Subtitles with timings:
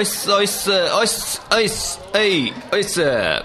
[0.00, 3.02] おいっすおいっすおいっすおいっすおいおいっす。
[3.02, 3.44] は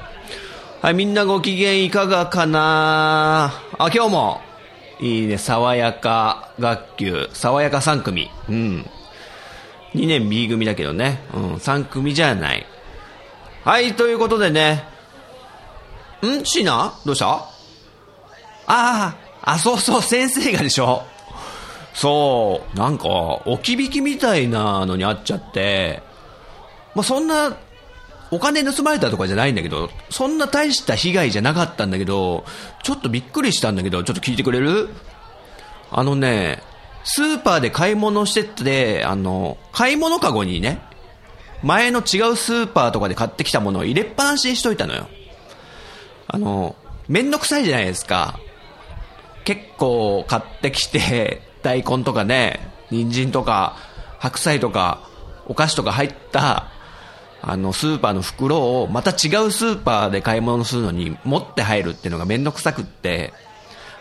[0.89, 3.51] いみんなご機嫌いかがかな？
[3.77, 4.41] あ今日も。
[5.01, 8.31] いいね爽やか学級爽やか3組。
[8.47, 8.85] うん。
[9.95, 11.19] 2年 B 組だけどね。
[11.33, 12.65] うん3組じゃない。
[13.65, 14.85] はいということでね。
[16.25, 16.45] ん？
[16.45, 17.25] シーナどうした？
[17.27, 17.49] あ
[18.67, 21.03] ああそうそう先生がでしょ。
[21.93, 23.07] そう、なんか、
[23.45, 26.03] 置き引きみたいなのにあっちゃって、
[26.95, 27.57] まあ、そんな、
[28.31, 32.43] お金盗まれたとかじゃないんだけど、そんな大した被害じゃなかったんだけど、
[32.81, 34.89] ちょっとびっくりしたんだけど、ちょっと聞いてくれる？
[35.91, 36.63] あのね、
[37.03, 40.81] スーパーで買い物してて、あの、買い物かごにね、
[41.61, 45.07] 前の違うスーパーとかで買ってきたものを入れっぱなしにしといたのよ。
[46.27, 46.75] あの、
[47.07, 48.39] めんどくさいじゃないですか。
[49.43, 53.77] 結構買ってきて、大根とかね、人参とか、
[54.17, 55.07] 白菜とか、
[55.47, 56.71] お菓子とか入った、
[57.47, 63.33] あの、スーパーの袋を、また違うスーパーで買い物するのに持って入るっていうのがめんどくさくって、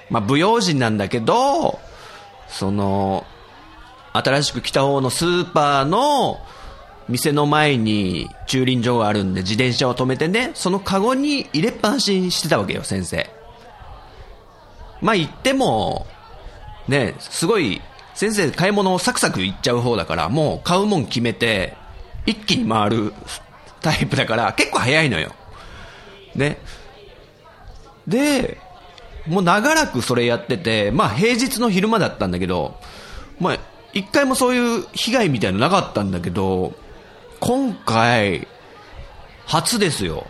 [0.08, 1.78] まあ、不用心なんだけど、
[2.48, 3.26] その、
[4.14, 6.40] 新しく来た方のスーパーの
[7.08, 13.28] 店の前に駐輪場があるんで自転車を止めてね、そのカゴに入れっぱなしにしてたわけよ、先生。
[15.02, 16.06] まあ言っても、
[16.88, 17.82] ね、すごい、
[18.14, 21.76] 先生買い物をサクサクいっちゃう方だから、もう買うもん決めて、
[22.26, 23.12] 一気に回る
[23.80, 25.34] タイプだから、結構早いのよ。
[26.34, 26.58] ね。
[28.06, 28.58] で、
[29.26, 32.78] もう長らくそれやってて、まあ平日の昼間だったんだけど、
[33.40, 33.58] まあ
[33.92, 36.74] 一回もそういう被害みたいのなかったんだけど、
[37.40, 38.46] 今回、
[39.46, 40.26] 初ですよ。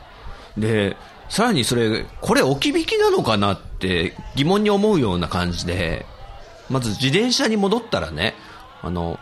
[0.56, 0.96] で、
[1.28, 6.06] さらにそれ、これ置き引きなのかなって疑問に思うような感じで、
[6.68, 8.34] まず自転車に戻ったらね、
[8.82, 9.18] あの、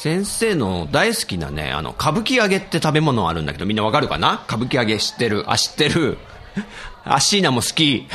[0.00, 4.44] 先生の大好きなね、あの、歌舞伎揚げって食べ物あるんだけど、みんなわかるかな？
[4.46, 5.42] 歌舞伎揚げ知ってる？
[5.50, 6.18] あ、知ってる。
[7.04, 8.06] アッシーナも好き。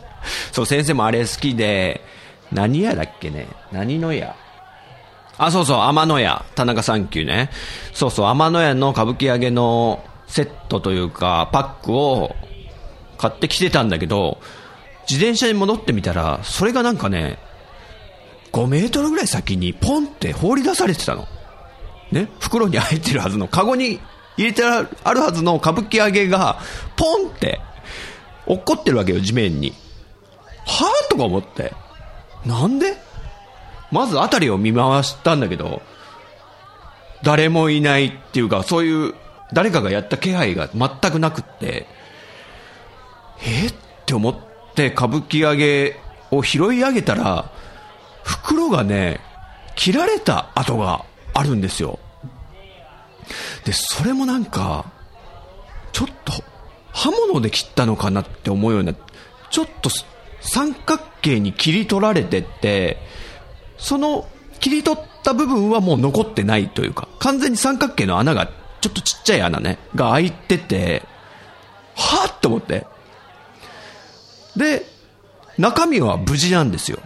[0.52, 2.04] そう、先生もあれ好きで、
[2.52, 3.46] 何屋だっけね？
[3.72, 4.36] 何の屋？
[5.38, 6.44] あ、そうそう、天野屋。
[6.56, 7.48] 田中三級ね。
[7.94, 12.36] そうそう、天野屋の歌舞伎揚げのセットというか、パックを
[13.16, 14.42] 買ってきてたんだけど、
[15.08, 17.38] 自転車に戻ってみたら、それがなんかね、
[18.52, 21.28] 5メートルぐらい先にポンって放り出されてたの。
[22.10, 24.00] ね、袋に入ってるはずの、カゴに
[24.36, 26.58] 入れてあるはずの歌舞伎揚げが、
[26.96, 27.60] ポンって、
[28.46, 29.72] 落っこってるわけよ、地面に。
[30.66, 31.10] はぁ？
[31.10, 31.72] とか思って。
[32.44, 32.96] なんで？
[33.92, 35.82] まず辺りを見回したんだけど、
[37.22, 39.14] 誰もいないっていうか、そういう、
[39.52, 41.86] 誰かがやった気配が全くなくって、
[43.44, 43.66] え？
[43.66, 43.74] っ
[44.06, 44.36] て思っ
[44.74, 46.00] て歌舞伎揚げ
[46.32, 47.52] を拾い上げたら、
[48.24, 49.20] 袋がね、
[49.76, 51.04] 切られた跡が
[51.34, 51.98] あるんですよ。
[53.64, 54.86] で、それもなんか、
[55.92, 56.32] ちょっと、
[56.92, 58.94] 刃物で切ったのかなって思うような、
[59.50, 59.90] ちょっと
[60.40, 62.98] 三角形に切り取られてって、
[63.78, 64.28] その
[64.60, 68.46] 切り取った部分はもう残ってないというか、完全に三角形の穴が、
[68.80, 71.02] ちょっとちっちゃい穴ね、が開いてて、
[71.94, 72.86] はぁって思って。
[74.56, 74.86] で、
[75.58, 76.98] 中身は無事なんですよ。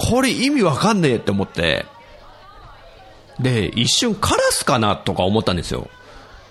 [0.00, 1.84] これ意味わかんねえって思って、
[3.38, 5.88] で、一瞬カラスかなとか思ったんですよ。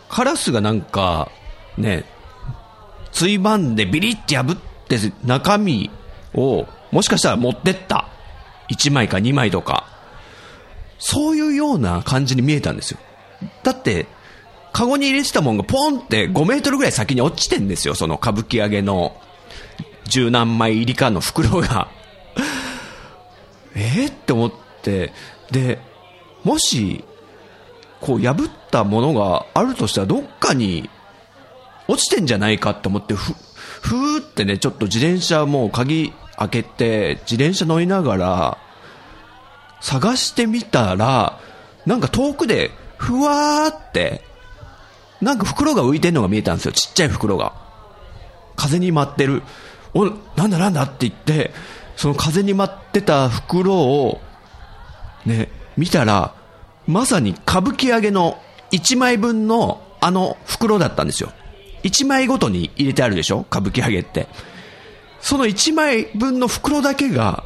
[0.07, 1.31] カラスがなんか、
[1.75, 2.05] ね、
[3.11, 5.89] ついばんでビリって破って中身
[6.35, 8.07] をもしかしたら持ってった。
[8.69, 9.87] 1枚か2枚とか。
[10.99, 12.99] そういうような感じに見えたんですよ。
[13.63, 14.05] だって、
[14.73, 17.95] カゴに入れてたもんがポンって5メートルぐらい先に落ちてんですよ。
[17.95, 19.19] その歌舞伎揚げの
[20.05, 21.89] 十何枚入りかの袋が。
[23.79, 25.13] えー、って思って、
[25.51, 25.79] で、
[26.43, 27.03] もし、
[28.01, 30.89] こう破ったものがあるとしたらどっかに
[31.87, 33.33] 落ちてんじゃないかって思って、ふ、
[33.81, 38.57] ふーってね、ちょっと自転車もう鍵開けて、自転車乗りながら、
[39.81, 41.39] 探してみたら、
[41.85, 44.23] なんか遠くで、ふわーって、
[45.21, 46.71] なんか袋が浮いてんのが見えたんですよ。
[46.73, 47.53] ちっちゃい袋が。
[48.55, 49.41] 風に舞ってる。
[49.93, 50.05] お、
[50.35, 51.51] なんだなんだって言って、
[51.99, 54.21] その風に舞ってた袋を、
[55.25, 56.33] ね、見たら、
[56.87, 58.41] まさに歌舞伎揚げの
[58.71, 61.33] 1枚分のあの袋だったんですよ。
[61.83, 63.45] 1枚ごとに入れてあるでしょ？
[63.51, 64.29] 歌舞伎揚げって。
[65.19, 67.43] その1枚分の袋だけが、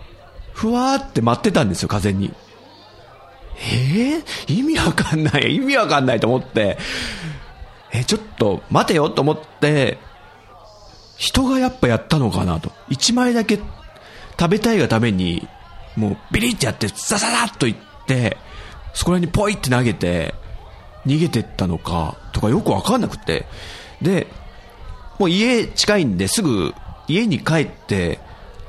[0.53, 2.31] ふわーって舞ってたんですよ、風に。
[3.57, 6.77] えー、意味わかんない、意味わかんないと思って、
[7.91, 9.97] え、ちょっと待てよと思って、
[11.17, 12.71] 人がやっぱやったのかなと。
[12.91, 13.57] 1枚だけ
[14.39, 15.47] 食べたいがために、
[15.95, 17.75] もうビリってやって、ザザザッといっ
[18.07, 18.37] て、
[18.93, 20.33] そこら辺にポイって投げて、
[21.05, 23.45] 逃げてったのか、とかよくわかんなくて。
[24.01, 24.27] で、
[25.19, 26.73] もう家近いんですぐ
[27.07, 28.19] 家に帰って、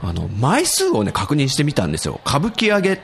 [0.03, 2.21] あの、枚数をね、確認してみたんですよ。
[2.27, 3.01] 歌舞伎揚げ。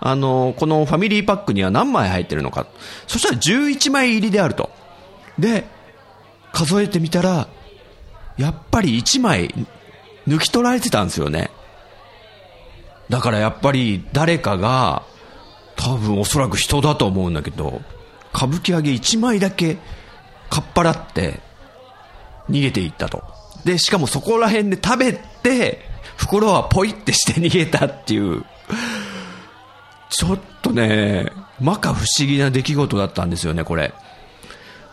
[0.00, 2.66] あの、このファミリーパックには何枚入ってるのか。
[3.06, 4.70] そしたら11枚入りであると。
[5.38, 5.66] で、
[6.52, 7.48] 数えてみたら、
[8.38, 9.54] やっぱり1枚
[10.26, 11.50] 抜き取られてたんですよね。
[13.10, 15.02] だからやっぱり誰かが、
[15.76, 17.82] 多分おそらく人だと思うんだけど、
[18.32, 19.78] 歌舞伎揚げ1枚だけ
[20.48, 21.40] かっぱらって
[22.48, 23.24] 逃げていったと。
[23.64, 25.80] で、しかもそこら辺で食べて、
[26.16, 28.44] 袋はポイってして逃げたっていう、
[30.10, 33.92] ちょっとね、摩訶不思議な出来事だったんですよね、これ。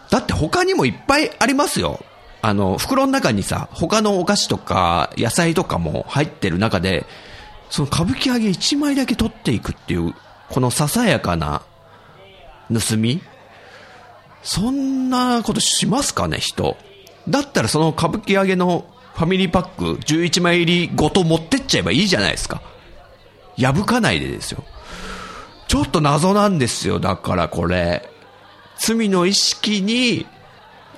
[0.09, 2.03] だって他にもいっぱいありますよ。
[2.41, 7.05] あの、袋の中にさ、他のお菓子とか野菜とかも入ってる中で、
[7.69, 10.13] その歌舞伎揚げ1枚だけ取っていくっていう、
[10.49, 11.63] このささやかな
[12.71, 13.21] 盗み？
[14.43, 16.77] そんなことしますかね、人？
[17.27, 18.85] だったらその歌舞伎揚げの
[19.15, 22.61] ファミリーパック11枚入りごと持ってっちゃえばいいじゃないですか。
[23.57, 24.63] 破かないでですよ。
[25.67, 28.09] ちょっと謎なんですよ、だからこれ。
[28.79, 30.27] 罪の意識に、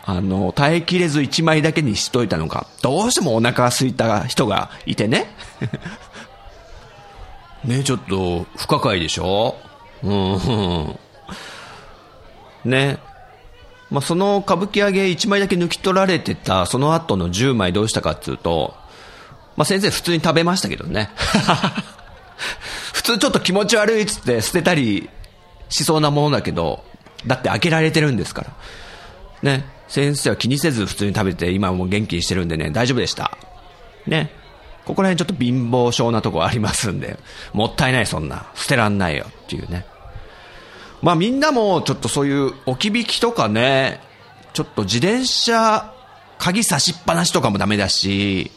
[0.06, 2.68] あの、耐えきれず1枚だけにしといたのか。
[2.82, 5.28] どうしてもお腹が空いた人がいてね。
[7.64, 9.56] ね、ちょっと不可解でしょ？
[10.04, 11.00] うん。
[12.66, 12.98] ね。
[13.90, 18.76] まあ、その歌舞伎揚げ1枚だけ抜き取られてた、その後の10枚どうしたかっていうと、
[19.58, 21.10] まあ、先生普通に食べましたけどね。
[22.94, 25.10] 普通ちょっと気持ち悪いっつって捨てたり
[25.70, 26.84] しそうなものだけど、
[27.26, 28.54] だって開けられてるんですから。
[29.42, 29.66] ね。
[29.88, 33.38] 先生は気にせず普通に食べて、今も元気にしてるんでね、大丈夫でした。
[34.06, 34.32] ね。
[34.90, 37.20] ここら辺ちょっと貧乏症なとこありますんで、
[37.54, 38.48] もったいないそんな。
[38.56, 39.86] 捨てらんないよっていうね。
[41.04, 44.02] まあみんなもちょっとそういう置き引きとかね、
[44.54, 45.94] ちょっと自転車、
[46.40, 48.50] 鍵差しっぱなしとかもダメだし、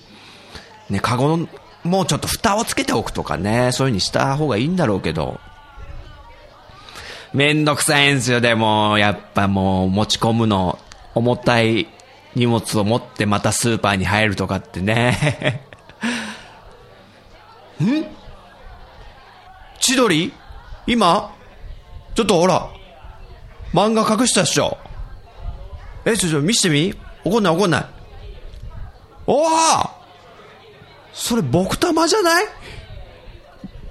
[0.88, 1.48] ね、カゴの、
[1.84, 5.38] もうちょっと蓋をつけておくとかね、そういう風にした方がいいんだろうけど、
[7.34, 10.78] めんどくさいんですよ、でも、やっぱもう持ち込むの、
[11.14, 11.88] 重たい
[12.34, 15.66] 荷物を持ってまたスーパーに入るとかってね。
[17.80, 18.06] ん
[19.80, 20.32] 千鳥？
[20.86, 21.34] 今？
[22.14, 22.68] ちょっとほら、
[23.72, 24.78] 漫画隠したっしょ。
[26.04, 26.94] え、ちょ、ちょ、見してみ？
[27.24, 27.86] 怒んない怒んない。
[29.26, 29.48] おお
[31.12, 32.44] それ僕玉じゃない？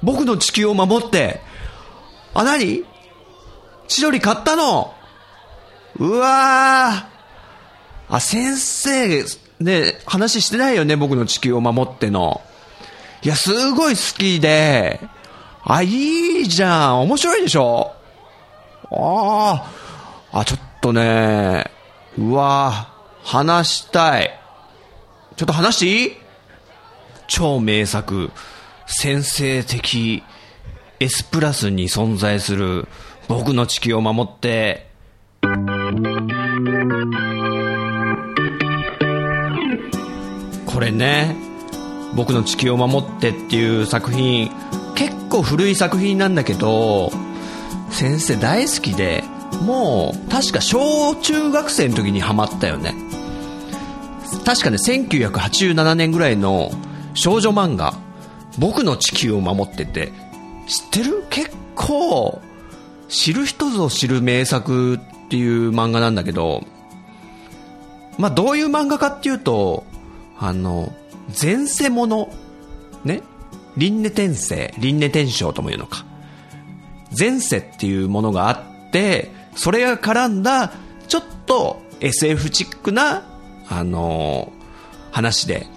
[0.03, 1.39] 僕の地球を守って。
[2.33, 2.83] あ、なに
[3.88, 4.93] 千鳥買ったの？
[5.97, 8.15] うわー。
[8.15, 9.23] あ、先生、
[9.59, 12.41] ね、話してないよね、僕の地球を守っての。
[13.23, 14.99] いや、すごい好きで。
[15.63, 17.01] あ、いいじゃん。
[17.01, 17.93] 面白いでしょ？
[18.91, 19.63] あ
[20.31, 21.65] あ、あ、ちょっとね、
[22.17, 22.89] うわ
[23.23, 24.39] 話したい。
[25.35, 26.17] ちょっと話していい？
[27.27, 28.31] 超名作、
[28.87, 30.23] 先生的
[30.99, 32.87] S プラスに存在する
[33.27, 34.89] 僕の地球を守って、
[40.65, 41.35] これね、
[42.15, 44.51] 僕の地球を守ってっていう作品、
[44.96, 47.12] 結構古い作品なんだけど、
[47.89, 49.24] 先生大好きで
[49.65, 52.96] もう確か小中学生の時にハマったよね。
[54.46, 56.72] 確かね1987年ぐらいの
[57.13, 57.94] 少女漫画
[58.58, 60.12] 「僕の地球を守ってて」
[60.68, 61.25] 知ってる？
[61.30, 62.41] 結構
[63.10, 65.00] 知る人ぞ知る名作っ
[65.30, 66.63] ていう漫画なんだけど
[68.18, 69.84] まあどういう漫画かっていうと
[70.39, 70.94] あの
[71.39, 72.33] 前世もの
[73.03, 73.21] ね？
[73.77, 76.05] 輪廻転生輪廻転生とも言うのか
[77.17, 80.71] 前世っていうものがあって、それが絡んだ、
[81.07, 83.23] ちょっと SF チックな、
[83.67, 85.67] あのー、話で。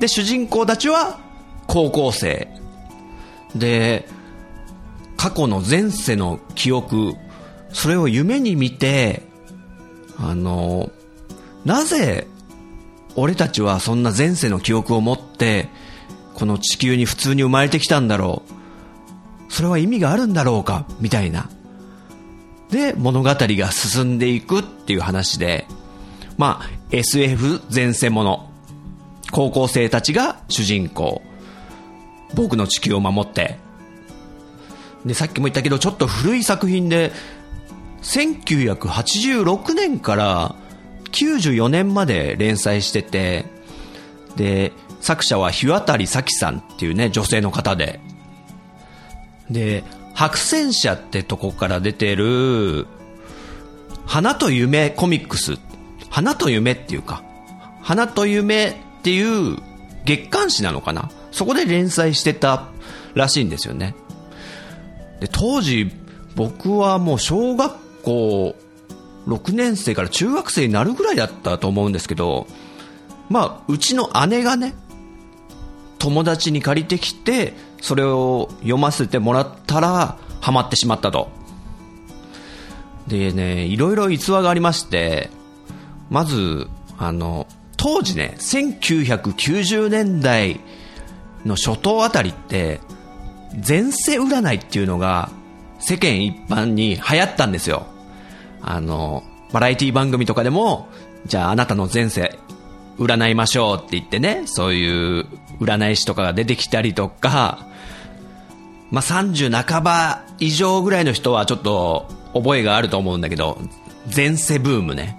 [0.00, 1.20] で、主人公たちは
[1.66, 2.48] 高校生。
[3.54, 4.08] で、
[5.16, 7.14] 過去の前世の記憶、
[7.72, 9.22] それを夢に見て、
[10.16, 10.90] あの、
[11.64, 12.26] なぜ
[13.20, 15.68] 俺たちはそんな前世の記憶を持って、
[16.34, 18.42] この地球に普通に生まれてきたんだろ
[19.48, 19.52] う。
[19.52, 20.86] それは意味があるんだろうか？
[21.00, 21.50] みたいな。
[22.70, 25.66] で、物語が進んでいくっていう話で、
[26.36, 28.50] まあ、SF 前世もの。
[29.30, 31.22] 高校生たちが主人公。
[32.34, 33.58] 僕の地球を守って。
[35.04, 37.12] で、さっきも言ったけど、ちょっと古い作品で、
[38.02, 40.54] 1986年から
[41.12, 43.46] 94年まで連載してて、
[44.36, 48.00] で、作者は日渡咲さんっていうね、女性の方で。
[49.50, 49.84] で、
[50.14, 52.86] 白戦車ってとこから出てる、
[54.06, 55.58] 花と夢コミックス。
[56.10, 57.22] 花と夢っていうか、
[57.82, 59.58] 花と夢っていう
[60.04, 61.10] 月刊誌なのかな？
[61.30, 62.68] そこで連載してた
[63.14, 63.94] らしいんですよね。
[65.20, 65.92] で、当時、
[66.34, 68.56] 僕はもう小学校
[69.28, 72.46] 6年生から中学生になるぐらいだったと思うんですけど、
[73.28, 74.74] まあ、うちの姉がね、
[75.98, 81.28] 友達に借りてきて、それを読ませてもらったら、ハマってしまったと。
[83.06, 85.30] でね、いろいろ逸話がありまして、
[86.10, 86.66] まず、
[86.96, 90.60] あの、当時ね、1990年代
[91.44, 92.80] の初頭あたりって、
[93.66, 95.30] 前世占いっていうのが
[95.78, 97.86] 世間一般に流行ったんですよ。
[98.62, 99.22] あの、
[99.52, 100.88] バラエティ番組とかでも、
[101.26, 102.38] じゃああなたの前世
[102.98, 105.26] 占いましょうって言ってね、そういう
[105.60, 107.66] 占い師とかが出てきたりとか、
[108.90, 113.58] まあ、30半ば以上ぐらいの人はちょっと覚えがあると思うんだけど、
[114.14, 115.16] 前世ブームね。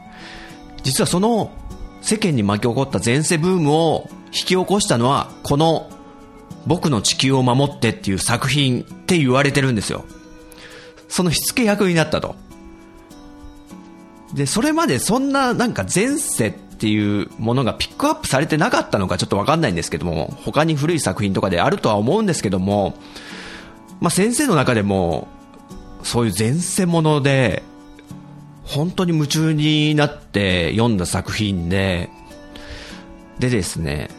[0.84, 1.51] 実はその
[2.01, 5.89] 世間に巻き起こった前世ブームを引き起こしたのは、この
[6.65, 10.05] 僕の地球を守ってっていう作品って言われてるんですよ。
[11.08, 12.36] その火付け役になったと。
[14.33, 22.95] で、それまでそんななんか前世っていうものがピックアップされてなかったのかちょっとわかんないんですけども、他に古い作品とかであるとは思うんですけども、
[24.00, 25.27] まあ先生の中でも、
[26.03, 27.63] そういう前世もので、
[28.63, 32.09] 本当に夢中になって読んだ作品で、
[33.39, 34.09] でですね、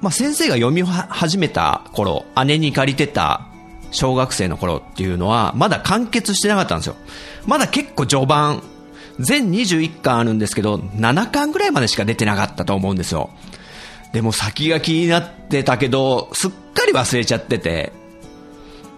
[0.00, 3.46] まあ、先生が読み始めた頃、姉に借りてた
[3.92, 6.96] 小学生の頃っていうのは、まだ完結してなかったんですよ。
[7.46, 8.62] まだ結構序盤、
[9.18, 13.30] 全21巻あるんですけど、7巻ぐらいまでしか出てなかったと思うんですよ。
[14.12, 17.92] でも先が気になってたけど、すっかり忘れちゃってて。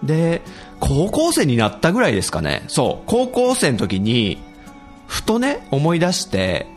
[0.03, 0.41] で、
[0.79, 2.63] 高校生になったぐらいですかね。
[2.67, 4.37] そう、高校生の時に、
[5.07, 6.67] ふとね、思い出して、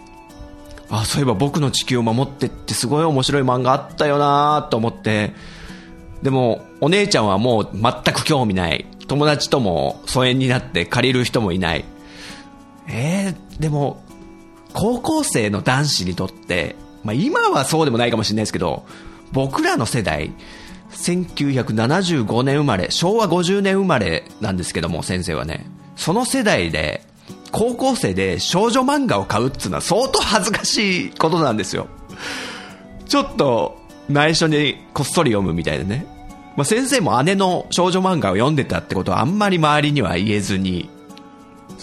[0.91, 5.35] あ、そういえば僕の地球を守ってってすごい面白い漫画あったよなと思って、
[6.23, 8.87] でも、お姉ちゃんはもう全く興味ない。
[9.07, 11.85] 友達とも疎遠になって借りる人もいない。
[12.89, 13.18] え、
[13.59, 14.03] でも、
[14.73, 18.87] 高校生の男子にとって、まあ今はそうでもないかもしれないですけど、
[19.33, 20.33] 僕らの世代、
[20.91, 27.03] 1975年生まれ、昭和50年生まれなんですけども、先生はね、その世代で、
[27.51, 31.89] 高校生で少女漫画を買うっていうのは相当恥ずかしいことなんですよ。
[33.07, 36.07] ちょっと内緒にこっそり読むみたいなね。
[36.57, 40.91] まあ、先生も姉の少女漫画を読んでたってことはあんまり周りには言えずに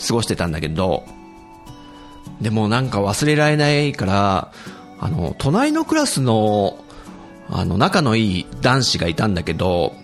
[0.07, 1.05] 過ごしてたんだけど、
[2.41, 4.51] でもなんか忘れられないから、
[4.99, 6.83] あの、隣のクラスの、
[7.49, 9.95] あの、仲のいい男子がいたんだけど、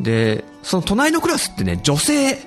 [0.00, 2.38] で、その隣のクラスってね、女性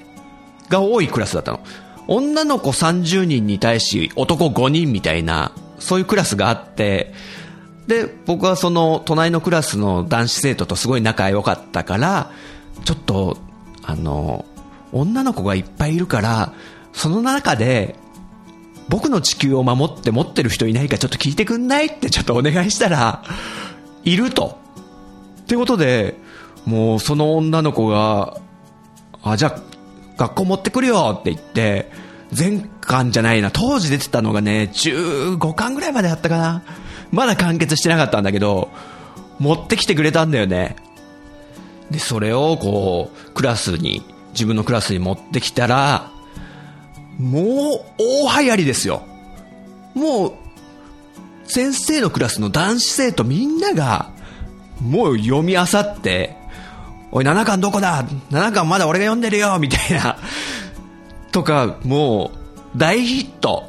[0.69, 1.59] が多いクラスだったの。
[2.07, 7.13] 女の子30人に対し男5人みたいな、そういうクラスがあって、
[7.87, 12.31] で、僕はその隣のクラスの男子生徒とすごい仲良かったから、
[12.83, 13.37] ちょっと、
[13.83, 14.45] あの、
[14.91, 16.53] 女の子がいっぱいいるから、
[16.93, 17.95] その中で、
[18.89, 23.23] 僕の地球を守って持ってる人いないかちょっと聞いてくんないってちょっとお願いしたら、
[24.03, 24.59] いると。
[25.41, 26.15] ってことで、
[26.65, 28.37] もうその女の子が、
[29.23, 29.61] あ、じゃあ
[30.17, 31.91] 学校持ってくるよって言って、
[32.31, 36.63] 全巻じゃないな、当時出てたのがね、15巻ぐらいまであったかな。
[37.11, 38.69] まだ完結してなかったんだけど、
[39.39, 40.75] 持ってきてくれたんだよね。
[41.91, 46.11] で、それをこう、クラスに、自分のクラスに持ってきたら、
[47.19, 49.03] もう大流行りですよ。
[49.93, 50.33] もう、
[51.45, 54.11] 先生のクラスの男子生徒みんなが、
[54.81, 56.35] もう読み漁って、
[57.11, 60.17] おい、7巻どこだ ?7 巻まだ俺が読んでるよみたいな。
[61.31, 62.31] とか、も
[62.73, 63.63] う、大ヒット。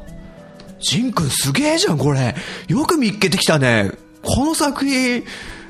[0.81, 2.35] ジンくんすげえじゃん、これ。
[2.69, 3.93] よく見っけてきたね。
[4.23, 5.25] この作品、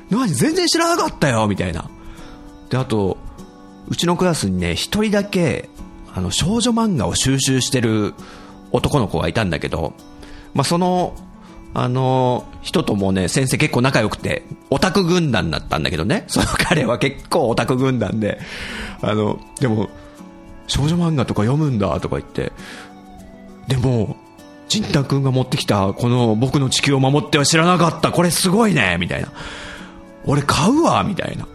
[0.09, 0.27] 何？
[0.33, 1.89] 全然知らなかったよみたいな。
[2.69, 3.17] で、あと、
[3.87, 5.69] うちのクラスにね、一人だけ、
[6.17, 8.15] あの、少女漫画を収集してる
[8.71, 9.93] 男の子がいたんだけど、
[10.55, 11.15] まあ、その、
[11.75, 18.39] あの、人ともね、先生結構仲良くて、オタク軍団だったんだけどね、 その彼は結構オタク軍団で、
[19.01, 19.89] あの、でも、
[20.65, 22.51] 少女漫画とか読むんだとか言って、
[23.67, 24.17] でも、
[24.69, 29.31] ジンタ君が持ってきた、この僕の地球を守っては知らなかった、これすごいねみたいな。
[30.25, 31.47] 俺買うわみたいな。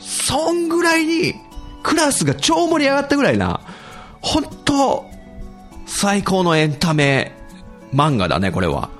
[0.00, 1.34] そんぐらいに、
[1.82, 3.60] クラスが超盛り上がったぐらいな、
[4.20, 5.06] 本当
[5.86, 7.32] 最高のエンタメ
[7.92, 8.90] 漫画だね、これは。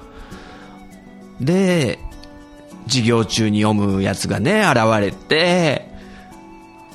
[1.41, 1.99] で、
[2.87, 5.89] 授業中に読むやつがね、現れて、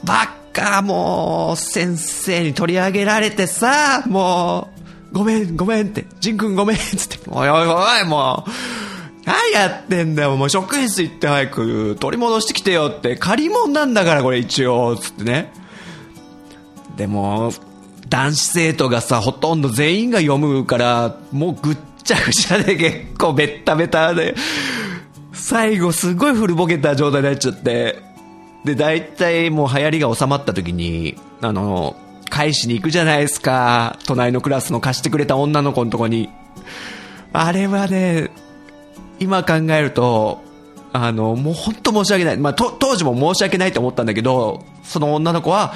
[0.03, 4.69] ばっか、もう、先生に取り上げられてさ、も
[5.11, 8.49] う、ごめん、ごめんって、ジン君ごめんっつって、おいおいおい、もう、
[9.25, 15.51] 何やってんだよ、もう職員室行って早く取り戻してきてよって、借り物なんだからこれ一応、つってね。
[16.97, 17.51] でも、
[18.09, 24.35] 男子生徒がさ、ほとんど全員が読むから、もうぐっちゃぐちゃで結構ベッタベタで、
[25.33, 27.99] 最後すごい古ぼけた状態になっちゃって、
[28.63, 31.95] で、大体もう流行りが収まった時に、あの、
[32.29, 33.99] 返しに行くじゃないですか。
[34.05, 36.29] 隣のクラスの貸してくれた女の子のとこに。
[37.33, 38.31] あれはね、
[39.19, 40.41] 今考えると、
[40.93, 42.37] あの、もう本当申し訳ない。
[42.37, 45.73] まあ、当時も申し訳ないと思ったんだけど、その女の子は、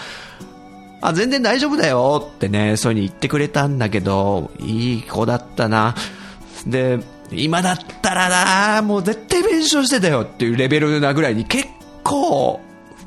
[1.01, 5.96] あ、全然大丈夫だよってね、そういう風に言ってくれたんだけど、いい子だったな。
[6.68, 7.00] で、
[7.32, 11.68] 今だったらな、もう絶対弁償してたよっていうレベルなぐらいに結
[12.03, 12.60] 構、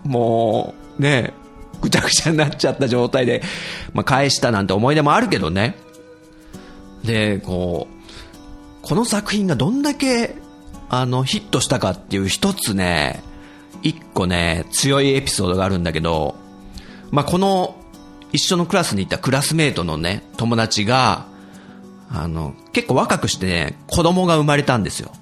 [0.04, 1.34] もう、ね、
[1.80, 3.42] ぐちゃぐちゃになっちゃった状態で、
[3.92, 5.76] まあ、返したなんて思い出もあるけどね。
[7.04, 10.36] で、こう、この作品がどんだけ、
[10.88, 13.22] あの、ヒットしたかっていう一つね、
[13.82, 16.36] 一個ね、強いエピソードがあるんだけど、
[17.10, 17.76] まあ、この、
[18.32, 21.26] 一緒のクラスにいたクラスメートのね、友達が、
[22.10, 25.12] あの、結構若くしてね、子供が生まれたんですよ。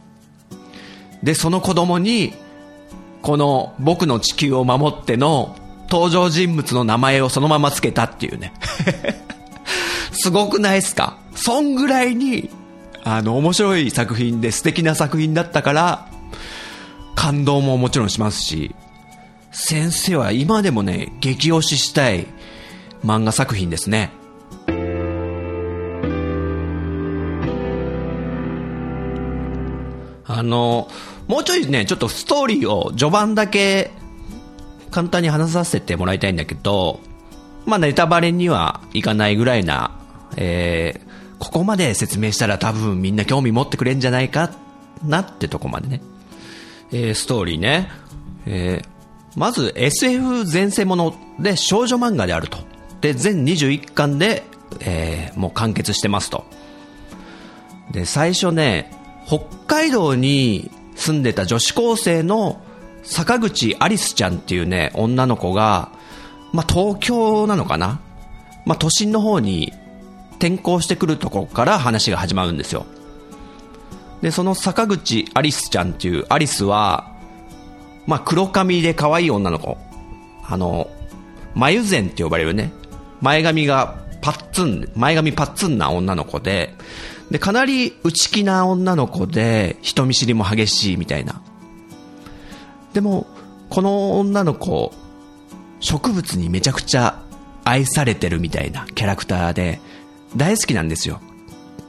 [1.22, 2.32] で、その子供に、
[3.22, 5.54] この僕の地球を守っての
[5.90, 8.52] 登場人物の名前をそのまま付けたっていうね。
[10.12, 11.18] すごくないっすか？
[11.34, 12.50] そんぐらいに、
[13.04, 16.08] あの、面白い作品で素敵な作品だったから、
[17.14, 18.74] 感動ももちろんしますし、
[19.52, 22.26] 先生は今でもね、激推ししたい
[23.04, 24.12] 漫画作品ですね。
[30.26, 30.88] あの、
[31.26, 33.90] もうちょいね、ちょっとストーリーを序盤だけ
[34.90, 37.00] 簡単に話させてもらいたいんだけど、
[37.66, 39.90] まあネタバレにはいかないぐらいな、
[40.36, 44.50] えー、ここまで説明したら多分みんな興味持ってくれんじゃないか
[45.04, 46.00] なってとこまでね。
[46.92, 47.90] えー、ストーリーね。
[48.46, 52.69] えー、まず SF 前世もので少女漫画であると。
[53.00, 54.44] で、全21巻で、
[54.80, 56.44] えー、もう完結してますと。
[57.90, 58.92] で、最初ね、
[59.26, 62.62] 北海道に住んでた女子高生の
[63.02, 65.90] 坂口アリスちゃんっていうね、女の子が、
[66.52, 68.00] まあ、東京なのかな？
[68.66, 69.72] まあ、都心の方に
[70.32, 72.86] 転校してくるとこから話が始まるんですよ。
[74.20, 77.12] で、その坂口アリスちゃんっていうアリスは、
[78.06, 79.78] まあ、黒髪で可愛い女の子。
[80.46, 80.90] あの、
[81.54, 82.72] 眉前って呼ばれるね、
[83.20, 86.74] 前髪がパッツン、前髪パッツンな女の子で、
[87.30, 91.40] で、かなり内気な女の子で、人見知りも激しいみたいな。
[92.92, 93.26] でも、
[93.68, 94.92] この女の子、
[95.80, 97.22] 植物にめちゃくちゃ
[97.64, 99.80] 愛されてるみたいなキャラクターで、
[100.36, 101.20] 大好きなんですよ。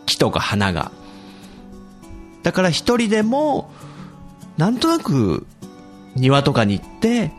[0.05, 0.91] 木とか花が。
[2.43, 3.71] だから一人でも、
[4.57, 5.45] なんとなく
[6.15, 7.31] 庭とかに行って、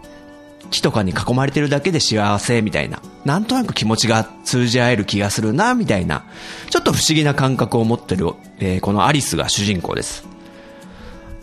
[0.73, 3.01] 木とかに囲まれてるだけで幸せみたいな。
[3.25, 6.25] なんとなく気持ちが通じ合える気がするな、みたいな。
[6.71, 10.27] ちょっと不思議な感覚を持ってる、えー、このアリスが主人公です。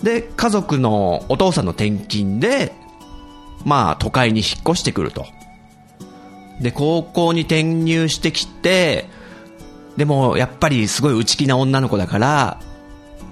[0.03, 2.73] で、家族のお父さんの転勤で、
[3.63, 5.25] まあ都会に引っ越してくると。
[6.59, 9.05] で、高校に転入してきて、
[9.95, 12.59] でもやっぱりすごい内気な女の子だから、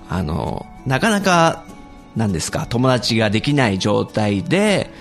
[0.10, 1.66] あの、なかなか、
[2.16, 4.92] なんですか、友達ができない状態で、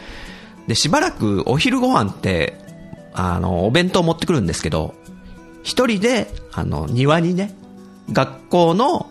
[0.67, 2.59] で、しばらくお昼ご飯って、
[3.13, 4.95] あの、お弁当持ってくるんですけど、
[5.63, 7.55] 一人で、あの、庭にね、
[8.13, 9.11] 学校の、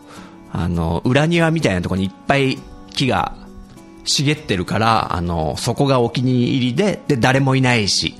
[0.51, 2.57] あの、裏庭みたいなとこにいっぱい
[2.93, 3.35] 木が
[4.05, 8.15] 茂ってるから、あの、そこがお気に入りで、で、誰もいないし、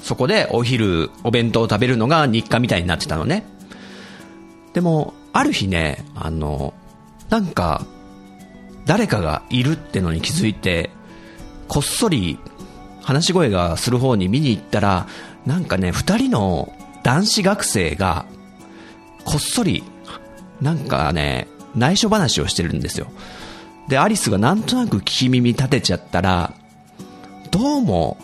[0.00, 3.44] そこでお昼、お弁当を食べるのが日課みたいになってたのね。
[4.72, 6.74] でも、ある日ね、あの、
[7.28, 7.84] なんか、
[8.86, 10.90] 誰かがいるってのに気づいて、
[11.68, 12.38] こっそり
[13.02, 15.06] 話し声がする方に見に行ったら、
[15.46, 18.26] なんかね、二人の男子学生が、
[19.24, 19.82] こっそり、
[20.60, 23.06] なんかね、内緒話をしてるんですよ。
[23.88, 26.52] で、アリスがなんとなく聞き耳立てちゃったら、
[27.50, 28.18] どうも、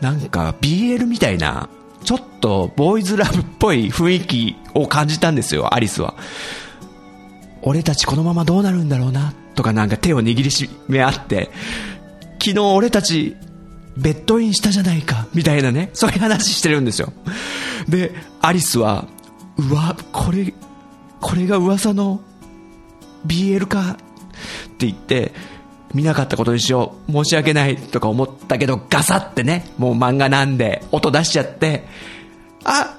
[0.00, 1.68] なんか BL みたいな、
[2.02, 6.14] ちょっとボーイズラブっぽい雰囲気を感じたんですよ、アリスは。
[7.62, 11.50] 俺たちこのままどうなるんだろうな、とかなんか手を握りしめ合って、
[12.38, 13.36] 昨日俺たち
[13.96, 17.12] ベッドインしたじゃないか、みたいなね、そういう話してるんですよ。
[17.88, 19.06] で、アリスは、
[19.58, 20.54] うわ、これ、
[21.20, 22.22] これが噂の
[23.26, 23.96] BL かっ
[24.78, 25.32] て言って、
[25.92, 31.84] 見なかったことにしよう、申し訳ないとか思ったけど、ガサってね、もう漫画なんで、音出しちゃって、
[32.64, 32.96] あ、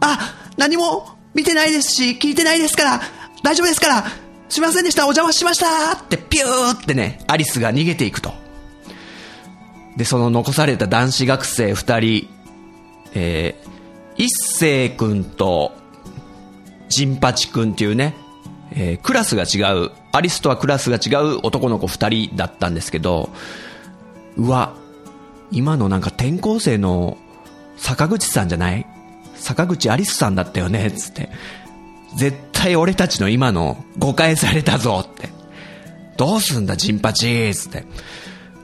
[0.00, 0.18] あ、
[0.56, 3.00] 何も見てないですし、聞いてないですから、
[3.42, 4.04] 大丈夫ですから、
[4.48, 8.32] すいませんでした、お邪魔しましたって、ピューってね、アリスが逃げていくと。
[9.96, 12.28] で、その残された男子学生二人、
[13.14, 15.72] えー、一星君と、
[16.88, 18.14] ジンパチ君っていうね、
[18.72, 23.30] えー、クラスが違う、アリスとはクラスが違う男の子二人だったんですけど、
[24.36, 24.74] うわ、
[25.50, 27.18] 今のなんか転校生の
[27.76, 28.86] 坂口さんじゃない？
[29.36, 30.90] 坂口アリスさんだったよね？
[30.90, 31.30] つって。
[32.16, 35.28] 絶対俺たちの今の誤解されたぞって。
[36.16, 37.84] どうすんだ、ジンパチーつって。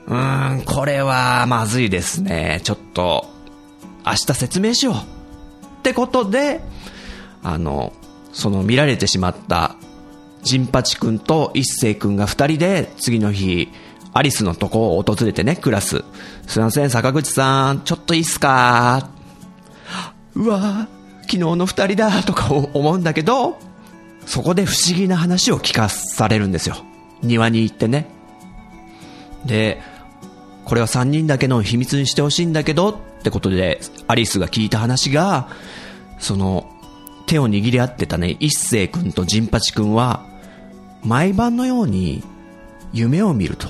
[0.07, 2.61] うーん、これはまずいですね。
[2.63, 3.29] ちょっと、
[4.03, 4.95] 明日説明しよう。
[4.95, 4.97] っ
[5.83, 6.61] てことで、
[7.43, 7.93] あの、
[8.33, 9.75] その見られてしまった
[10.41, 13.69] ジンパチ君と一星君が二人で次の日、
[14.13, 16.03] アリスのとこを訪れてね、クラス。
[16.47, 19.09] すいません、坂口さん、ちょっといいっすか？
[20.33, 20.87] うわ
[21.21, 23.59] 昨日の二人だとか思うんだけど、
[24.25, 26.75] そこで不思議な話を聞かされるんですよ。
[27.21, 28.07] 庭に行ってね。
[29.45, 29.81] で、
[30.65, 35.49] これは三人だけの秘密にしてほしいんだけどってことで、アリスが聞いた話が、
[36.19, 36.69] その、
[37.25, 40.25] 手を握り合ってたね、一星君とジンパチ君は、
[41.03, 42.23] 毎晩のように
[42.93, 43.67] 夢を見ると。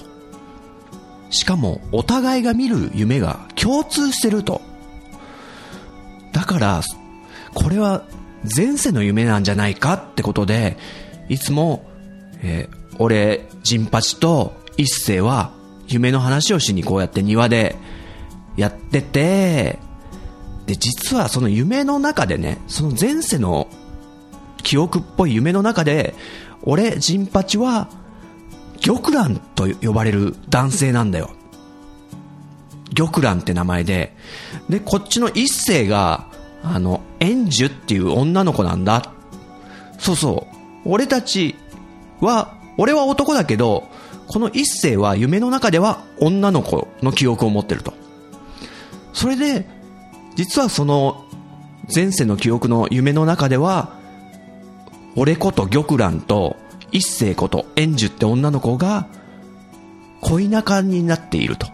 [1.29, 4.61] しかも、お互いが見る夢が共通してると。
[6.33, 6.81] だから、
[7.53, 8.03] これは
[8.43, 10.77] 前世の夢なんじゃないかってことで、
[11.29, 11.85] いつも、
[12.41, 15.53] えー、俺、ジンパチと一星は
[15.87, 17.75] 夢の話をしにこうやって庭で
[18.57, 19.79] やってて、
[20.65, 23.67] で、実はその夢の中でね、その前世の
[24.63, 26.15] 記憶っぽい夢の中で、
[26.63, 27.89] 俺、ジンパチは、
[28.81, 31.31] 玉蘭と呼ばれる男性なんだよ。
[32.95, 34.15] 玉蘭って名前で、
[34.69, 36.30] で、こっちの一世が、
[36.63, 39.13] あの、円樹っていう女の子なんだ。
[39.97, 40.47] そうそ
[40.85, 40.89] う。
[40.89, 41.55] 俺たち
[42.19, 43.87] は、俺は男だけど、
[44.27, 47.93] この一世は夢の中では女の子の記憶を持ってると。
[49.13, 49.67] それで、
[50.35, 51.25] 実はその
[51.93, 53.99] 前世の記憶の夢の中では、
[55.15, 56.55] 俺こと玉蘭と
[56.91, 59.07] 一星こと円樹って女の子が
[60.21, 61.67] 恋仲になっていると。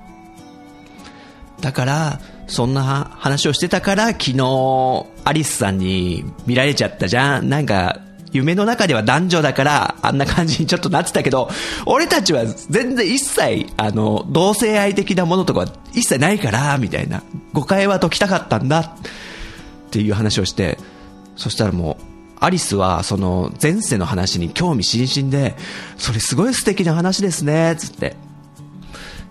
[1.62, 7.50] だから、そんな話をしてたから、昨日、アリスさんに見られちゃったじゃん。
[7.50, 8.00] なんか、
[8.32, 11.50] 夢の中では男女だから、あんな感じにちょっとなってたけど、
[11.86, 17.24] 俺たちは全然一切、あの、同性愛的なものとか一切ないから、みたいな。
[17.54, 18.80] 誤解は解きたかったんだ。
[18.80, 20.78] っていう話をして、
[21.36, 22.04] そしたらもう、
[22.40, 25.56] アリスはその前世の話に興味津々で、
[25.98, 28.16] それすごい素敵な話ですね、つって。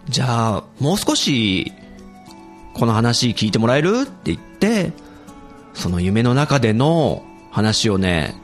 [0.09, 1.73] じゃあ、もう少し、
[2.77, 4.03] この話聞いてもらえる？
[4.03, 4.93] って言って、
[5.75, 8.35] その夢の中での話をね、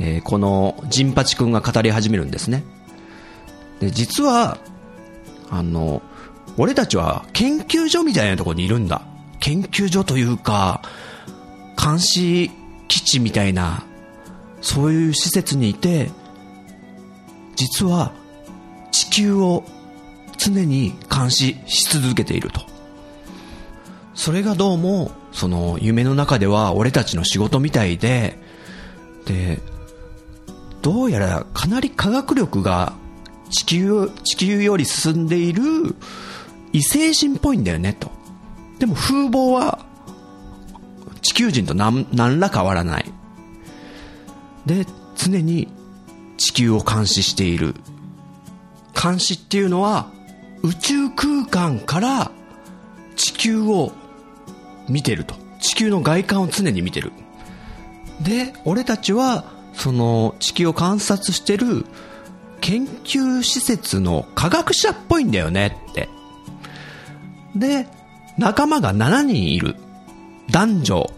[0.00, 2.64] えー、このジンパチ君が語り始めるんですね。
[3.80, 4.58] で、実は、
[5.50, 6.02] あの、
[6.56, 9.02] 俺たちは研究所みたいなところにいるんだ。
[9.40, 10.82] 研究所というか、
[11.78, 12.50] 監視
[12.88, 13.84] 基地みたいな
[14.60, 16.10] そういう施設にいて
[17.54, 18.12] 実は
[18.90, 19.62] 地球を
[20.38, 22.60] 常に監視し続けていると
[24.16, 28.38] それがどうもその夢の中では俺たちの仕事みたいで
[29.26, 29.60] で
[30.82, 32.94] どうやらかなり科学力が
[33.50, 35.62] 地球地球より進んでいる
[36.72, 38.10] 異星人っぽいんだよねと。
[38.78, 39.84] でも風貌は
[41.22, 43.12] 地球人と何何ら変わらない。
[44.64, 45.68] で常に
[46.38, 47.74] 地球を監視している。
[49.00, 50.10] 監視っていうのは
[50.62, 52.30] 宇宙空間から
[53.16, 53.92] 地球を
[54.88, 57.12] 見てると地球の外観を常に見てる
[58.22, 59.44] で俺たちは
[59.74, 61.84] その地球を観察してる
[62.60, 66.08] 研究施設の科学者っぽいんだよねって
[67.58, 67.86] で、
[68.38, 69.76] 仲間が7人いる。
[70.50, 71.10] 男女、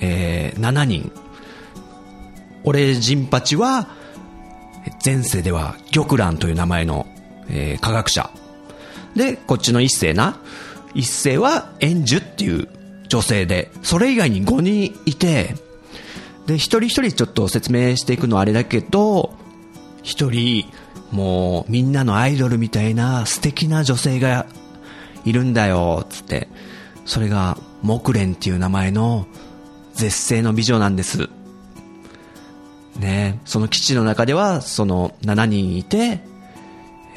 [0.00, 1.12] えー、7人。
[2.62, 3.88] 俺、ジンパチは、
[5.04, 7.06] 前世では玉蘭という名前の、
[7.48, 8.30] えー、科学者。
[9.16, 10.38] で、こっちの一世な。
[10.94, 12.68] 一世は円樹っていう
[13.08, 15.54] 女性で、それ以外に5人いて、
[16.46, 19.34] で、一人一人ちょっと説明していくのはあれだけど、
[20.02, 20.66] 一人、
[21.10, 24.46] もうみんなのアイドルみたいな素敵な女性が
[25.24, 26.48] いるんだよ、つって。
[27.04, 29.26] それが、木蓮っていう名前の
[29.94, 31.28] 絶世の美女なんです。
[32.96, 36.20] ねその基地の中では、その7人いて、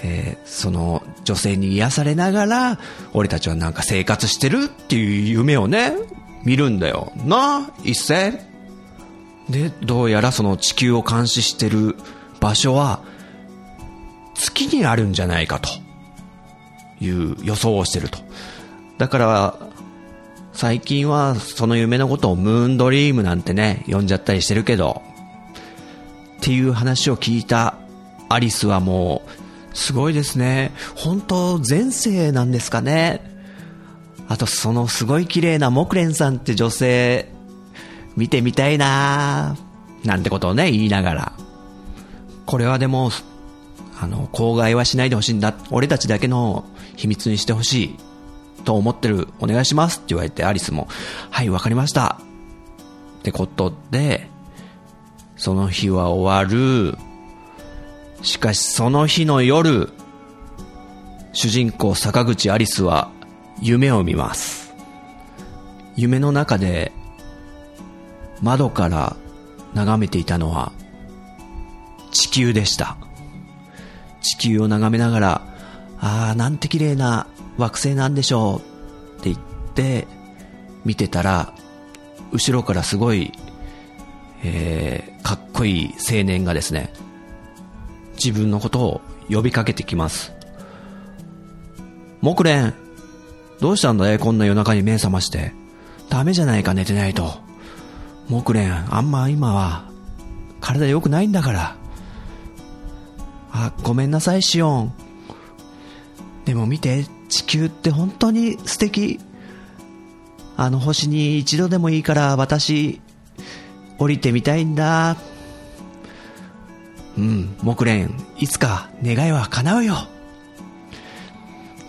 [0.04, 2.80] えー、その女性に癒されながら、
[3.14, 5.94] 俺たちはなんか生活してるっていう夢をね、
[6.44, 7.12] 見るんだよ。
[7.26, 8.40] な一斉
[9.50, 11.96] で、どうやらその地球を監視してる
[12.40, 13.02] 場所は、
[14.36, 15.70] 月にあるんじゃないかと
[17.04, 18.20] いう予想をしてると。
[18.98, 19.56] だから、
[20.54, 25.02] 最近はその夢のことをムーンドリームなんてね、呼んじゃったりしてるけど、
[26.38, 27.76] っていう話を聞いた
[28.30, 29.47] アリスはもう、
[29.78, 30.72] すごいですね。
[30.96, 33.22] 本当前世なんですかね。
[34.28, 37.32] あとそのすごい綺麗な木蓮さんって女性、
[38.18, 39.56] 見てみたいな
[40.04, 41.32] なんてことをね、言いながら。
[42.48, 43.12] これはでも、
[44.00, 45.54] あの、口外はしないでほしいんだ。
[45.70, 47.96] 俺たちだけの秘密にしてほしい。
[48.66, 49.28] と思ってる。
[49.40, 49.98] お願いします。
[49.98, 50.88] って言われて、アリスも、
[51.30, 52.20] はい、わかりました。
[53.20, 54.28] ってことで、
[55.36, 56.98] その日は終わる。
[58.22, 59.90] しかしその日の夜、
[61.34, 63.12] 主人公坂口アリスは
[63.62, 64.74] 夢を見ます。
[65.96, 66.92] 夢の中で
[68.42, 69.16] 窓から
[69.74, 70.72] 眺めていたのは
[72.12, 72.98] 地球でした。
[74.22, 75.42] 地球を眺めながら、
[76.00, 77.28] ああ、なんて綺麗な
[77.58, 78.62] 惑星なんでしょ
[79.18, 79.38] うって言っ
[79.74, 80.08] て
[80.86, 81.54] 見てたら、
[82.32, 83.32] 後ろからすごい、
[84.44, 86.92] えー、かっこいい青年がですね、
[88.24, 90.34] 自分のことを呼びかけてきます。
[92.22, 92.74] 木蓮、
[93.62, 94.12] どうしたんだ？
[94.12, 95.54] いこんな夜中に目覚まして。
[96.10, 97.40] ダメじゃないか寝てないと。
[98.30, 99.86] 木蓮、あんま今は、
[100.62, 101.76] 体良くないんだから。
[103.52, 104.94] あ、ごめんなさい、シオン。
[106.46, 109.20] でも見て、地球って本当に素敵。
[110.56, 113.02] あの星に一度でもいいから私、
[114.00, 115.18] 降りてみたいんだ。
[117.18, 119.96] うん、木蓮、いつか願いは叶うよ。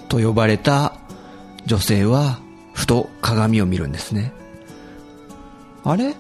[0.09, 0.95] と呼ばれた
[1.67, 2.39] 女性は、
[2.73, 4.33] ふと鏡を見るんですね。
[5.85, 6.15] あれ？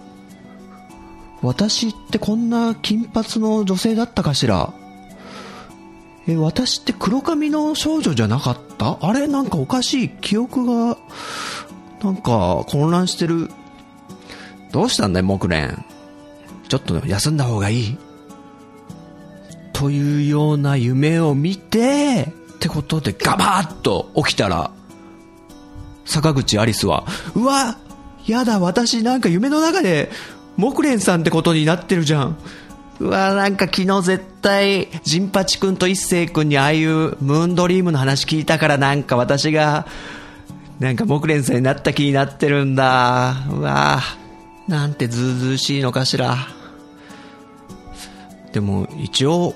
[1.40, 4.74] 私ってこんな金髪の女性だったかしら？
[6.26, 8.98] え、私って黒髪の少女じゃなかった？
[9.00, 9.26] あれ？
[9.26, 10.08] なんかおかしい。
[10.08, 10.98] 記憶が、
[12.02, 13.50] なんか混乱してる。
[14.72, 15.78] どうしたんだい、木蓮？
[16.68, 17.98] ちょっと休んだ方がいい？
[19.78, 24.72] というような夢を見て、ってことでガバッと起きたら、
[26.04, 27.78] 坂口アリスは、うわ
[28.26, 30.10] やだ、私なんか夢の中で、
[30.56, 32.36] 木蓮さんってことになってるじゃん。
[32.98, 39.86] うわなんか昨日絶対、ジンパチ君と一星君にああいうムーンドリームの話聞いたからなんか私が、
[40.80, 43.46] なんか木蓮さんになった気になってるんだ。
[43.48, 44.00] うわ
[44.66, 46.36] なんてずうずうしいのかしら。
[48.52, 49.54] でも一応、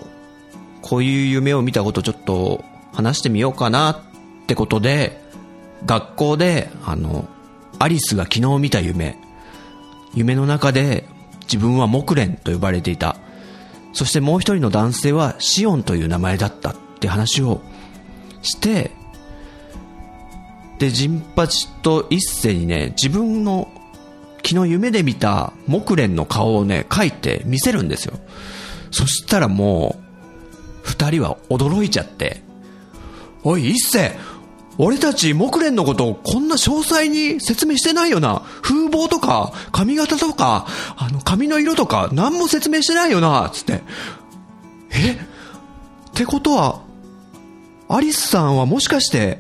[0.83, 3.99] こういう夢を見たことちょっと話してみようかなっ
[4.47, 5.21] てことで、
[5.87, 7.29] 学校で、あの、
[7.79, 9.17] アリスが昨日見た夢、
[10.15, 11.05] 夢の中で
[11.43, 13.17] 自分は木蓮と呼ばれていた。
[13.93, 17.61] そしてもう一人の男性はシオンという名前だったって話を
[18.43, 18.91] して、
[20.79, 23.69] で、ジンパチと一斉にね、自分の
[24.45, 28.19] 昨日夢で見た木蓮の顔をね、描いて見せるんですよ。
[28.91, 30.12] そしたらもう、
[30.83, 32.43] 二人は驚いちゃって、
[33.45, 34.13] おい、一世
[34.79, 38.43] 俺たち木蓮のことこんな詳細に説明してないよな。
[38.63, 40.67] 風貌とか、髪型とか、
[40.97, 43.83] あの、髪の色とか、何も説明してないよな、つって。
[44.91, 45.13] え？
[45.13, 45.17] っ
[46.15, 46.81] てことは、
[47.89, 49.39] アリスさんはもしかして、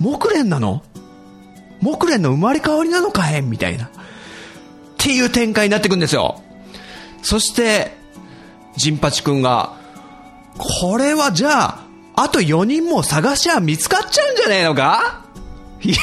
[0.00, 0.82] 木蓮なの？
[1.80, 3.42] 木蓮の生まれ変わりなのかい？
[3.42, 3.86] みたいな。
[3.86, 3.90] っ
[4.98, 6.42] ていう展開になってくんですよ。
[7.22, 7.96] そして、
[8.76, 9.76] ジンパチ君が、
[10.58, 11.84] これはじゃあ、
[12.16, 15.24] あと4人も探しゃ見つかっちゃうんじゃねえのか？
[15.82, 15.96] いや、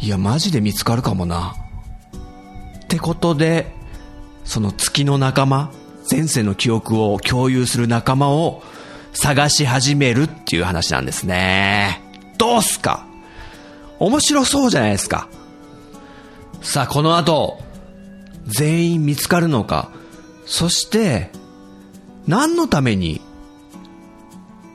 [0.00, 1.54] いや、マジで見つかるかもな。
[2.84, 3.74] ってことで、
[4.44, 5.72] その月の仲間、
[6.10, 8.62] 前世の記憶を共有する仲間を
[9.12, 12.02] 探し始めるっていう話なんですね。
[12.38, 13.06] どうすか？
[13.98, 15.28] 面白そうじゃないですか。
[16.60, 17.60] さあ、この後、
[18.46, 19.90] 全員見つかるのか？
[20.44, 21.30] そして、
[22.26, 23.20] 何のために、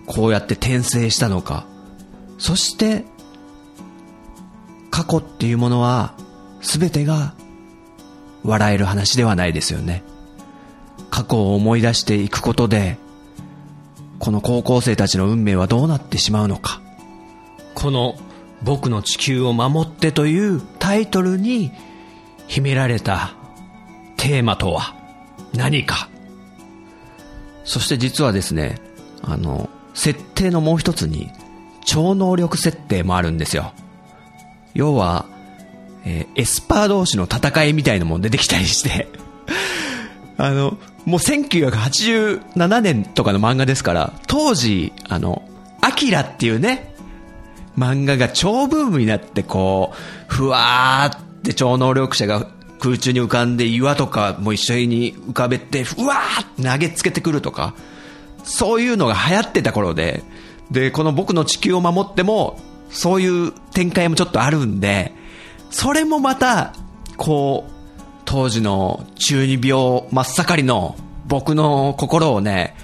[0.05, 1.65] こうやって転生したのか。
[2.37, 3.05] そして、
[4.91, 6.13] 過去っていうものは、
[6.61, 7.33] 全てが、
[8.43, 10.03] 笑える話ではないですよね。
[11.09, 12.97] 過去を思い出していくことで、
[14.19, 16.81] この高校生たちの運命はどうなってしまうのか。
[17.75, 18.15] この
[18.63, 21.71] 僕の地球を守ってというタイトルに
[22.47, 23.33] 秘められた
[24.17, 24.95] テーマとは
[25.53, 26.09] 何か。
[27.67, 28.79] そして実はですね、
[29.21, 31.29] あの、設定のもう一つに
[31.85, 33.73] 超能力設定もあるんですよ。
[34.73, 35.25] 要は、
[36.05, 39.09] えー、エスパー同士の戦いみたいなのも出てきたりして
[40.37, 45.41] あの、もう1987年とかの漫画ですから、当時、あの、
[45.81, 46.93] アキラっていうね、
[47.77, 52.47] 漫画が超ブームになって、こう、ふわーって超能力者が
[52.79, 57.73] 空中に浮かんで岩とかも一緒に浮かべて、ふわーって投げつけてくるとか、
[58.43, 60.23] そういうのが流行ってた頃で、
[60.71, 62.59] で、この僕の地球を守っても、
[62.89, 65.13] そういう展開もちょっとあるんで、
[65.69, 66.73] それもまた、
[67.17, 67.71] こう、
[68.25, 70.95] 当時の中二病真っ盛りの
[71.27, 72.75] 僕の心をね、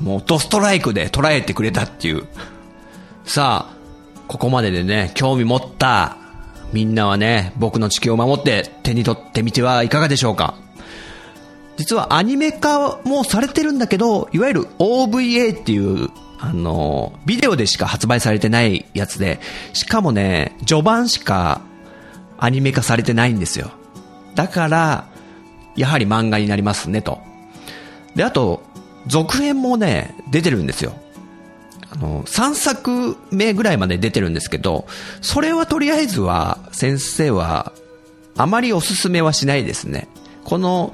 [0.00, 2.26] もうドストライクで捉えてくれたっていう。
[3.24, 3.74] さあ、
[4.28, 6.16] ここまででね、興味持った
[6.74, 10.56] みんなはね、僕の地球を守って手に取ってみてはいかがでしょうか
[11.76, 16.08] 実はアニメ化もされてるんだけど、いわゆる OVA っていう、
[16.40, 19.38] あの、ビデオでしか発売されてないやつで、
[19.72, 21.60] しかもね、序盤しか
[22.38, 23.70] アニメ化されてないんですよ。
[24.34, 25.06] だから、
[25.76, 27.20] やはり漫画になりますね、と。
[28.16, 28.64] で、あと、
[29.06, 30.94] 続編もね、出てるんですよ。
[31.94, 34.86] あの、3作目ぐらいまで出てるんですけど、
[35.20, 37.72] それはとりあえずは、先生は、
[38.36, 40.08] あまりおすすめはしないですね。
[40.44, 40.92] この、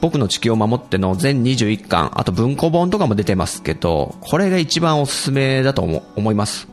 [0.00, 6.66] 僕の地球を守っての全21巻、あと文庫本とかも出てますけど、これが一番おすすめだと思います。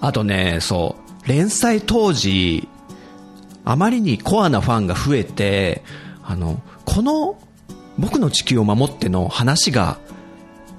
[0.00, 2.68] あとね、そう、連載当時、
[3.64, 5.82] あまりにコアなファンが増えて、
[6.24, 7.38] あの、この
[7.98, 9.98] 僕の地球を守っての話が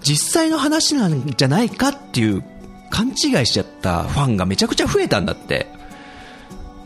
[0.02, 2.44] 実際の話なんじゃないかっていう
[2.90, 5.68] 勘違いしちゃったファンがめちゃくちゃ増えたんだって。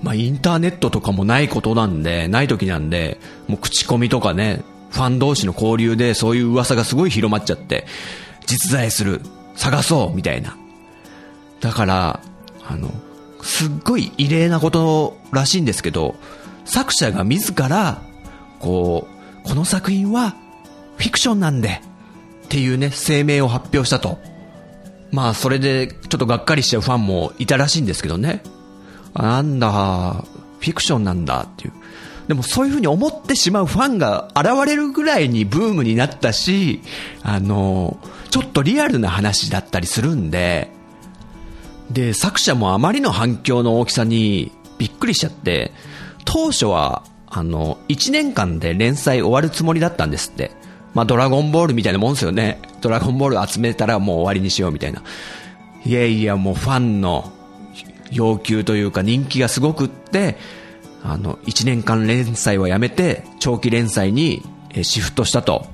[0.01, 7.85] まあ、インターネットとかもないことなんで、ない時なんで、もう口コミとかね、ファン同士の交流でそういう噂がすごい広まっちゃって、
[8.45, 9.21] 実在する、
[9.55, 10.57] 探そう、みたいな。
[11.61, 12.19] だから、
[12.67, 12.91] あの、
[13.41, 16.15] すっごい異例なことらしいんですけど、
[16.65, 18.01] 作者が自ら、
[18.59, 19.07] こ
[19.45, 20.35] う、この作品は
[20.97, 21.81] フィクションなんで、
[22.53, 24.19] っていうね、声明を発表したと。
[25.09, 28.43] まあ、それで、ちょっとがっかりしちゃうファンもいたらしいんですけどね。
[29.15, 30.23] なんだ、
[30.59, 31.73] フィクションなんだっていう。
[32.27, 36.81] でもそういう風に思ってしまうファンが現れるぐらいにブームになったし、
[37.23, 37.97] あの、
[38.29, 40.69] ちょっとリアルな話だったりするんで、
[41.89, 45.71] で、作者もあまりの反響の大きさにびっくりしちゃって、
[46.23, 50.51] 当初は、あの、1年間で連載終わるつもりだったんですって。
[50.93, 52.59] まあ、ドラゴンボールみたいなもんですよね。
[52.81, 55.01] ドラゴンボール集めたらもう終わりにしようみたいな。
[55.85, 57.31] いやいや、もうファンの
[58.11, 60.37] 要求というか人気がすごくって、
[61.03, 64.43] あの、1年間連載はやめて、長期連載に
[64.83, 65.65] シフトしたと。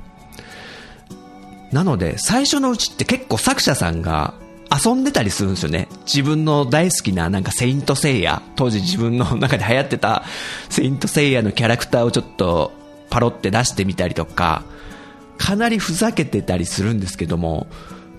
[1.72, 4.34] なので、最初のうちって結構作者さんが
[4.72, 5.88] 遊んでたりするんですよね。
[6.06, 10.24] 自分の大好きななんかセイントセイヤ、当時自分の中で流行ってた
[10.70, 12.72] セイントセイヤのキャラクターをちょっと
[13.10, 14.64] パロって出してみたりとか、
[15.40, 17.66] かなりふざけてたりするんですけども、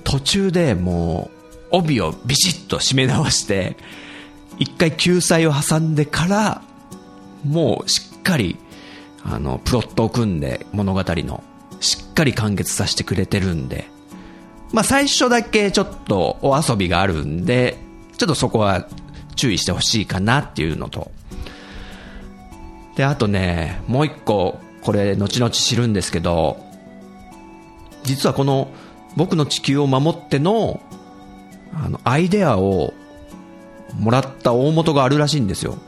[0.02, 3.76] 途中でもう、帯をビシッと締め直して、
[4.59, 6.62] 一回救済を挟んでから、
[7.44, 8.56] もうしっかり、
[9.23, 11.44] あの、プロットを組んで物語の、
[11.79, 13.85] しっかり完結させてくれてるんで、
[14.73, 17.77] まあ最初だけちょっとお遊びがあるんで、
[18.16, 18.88] ちょっとそこは
[19.37, 21.10] 注意してほしいかなっていうのと、
[22.96, 26.69] で、あとね、もう一個、これ後々知るんですけど、
[28.05, 28.69] 実はこの
[29.17, 30.81] 僕の地球を守っての
[31.73, 32.92] あのアイデアを
[33.98, 35.79] もらった大元があるらしいんですよ。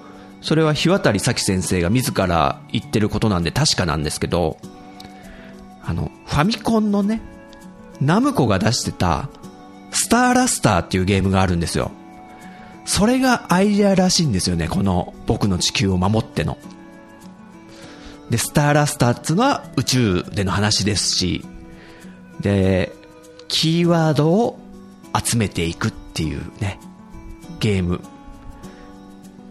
[0.40, 4.58] それは日渡咲先生が自ら言ってることなんで確かなんですけど、
[5.84, 7.20] あの、ファミコンのね、
[8.00, 9.28] ナムコが出してた、
[9.92, 11.92] スターラスターっていうゲームがあるんですよ。
[12.84, 16.58] それがアイデアらしいんですよね、この僕の地球を守っての。
[18.30, 21.44] で、スターラスターっていうのは宇宙での話ですし、
[22.40, 22.92] で、
[23.48, 24.58] キーワードを
[25.22, 26.80] 集めていくっていうね、
[27.60, 28.00] ゲーム。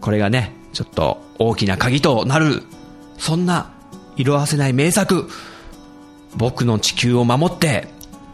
[0.01, 2.63] これがね、ちょっと大きな鍵となる、
[3.17, 3.71] そんな
[4.17, 5.29] 色あせない名作。
[6.35, 7.87] 僕の地球を守って、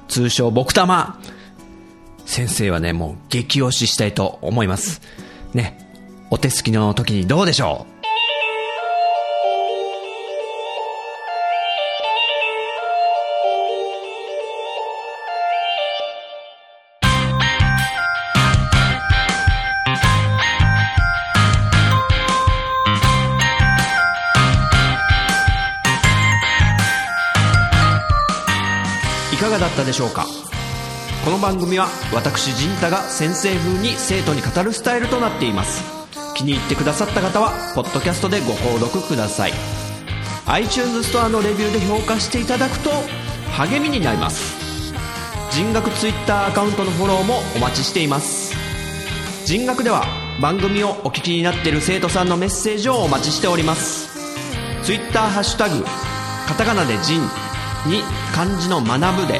[0.07, 1.19] 通称僕玉。
[2.25, 5.01] 先生はね、もう激推ししたいと思います。
[5.53, 5.91] ね、
[6.29, 7.96] お手すきの時にどうでしょう？
[29.87, 30.25] でしょうか？
[31.23, 35.81] この番組は私陣太が先生風に生徒に語るスタイルとなっています。
[36.35, 39.53] 気に入ってくださった方はポッドキャストでご購読ください。
[40.45, 42.91] iTunes ストアのレビューで評価していただくと
[43.53, 44.57] 励みになります。
[45.51, 48.55] 人学 Twitter アカウントのフォローもお待ちしています。
[49.45, 50.05] 人学では
[50.41, 54.09] 番組をお聞きになっている生徒さんのメッセージをお待ちしております。
[54.83, 55.85] Twitter ハッシュタグ
[56.45, 57.21] カタカナで人
[57.87, 58.01] に
[58.35, 59.39] 漢字の学ぶで